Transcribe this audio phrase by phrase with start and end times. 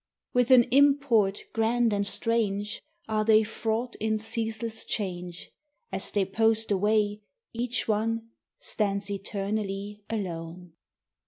[0.33, 5.51] With an import grand and strange Are they fraught in ceaseless change
[5.91, 7.21] As they post away;
[7.53, 8.29] each one
[8.59, 10.73] Stands eternally alone.